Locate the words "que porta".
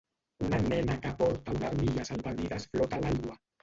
1.03-1.55